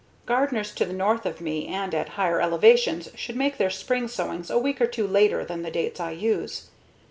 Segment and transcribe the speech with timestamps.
[0.25, 4.49] Gardeners to the north of me and at higher elevations should make their spring sowings
[4.49, 6.71] a week or two later than the dates I use.